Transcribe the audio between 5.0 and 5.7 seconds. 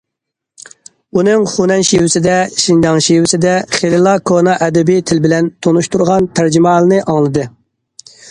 تىل بىلەن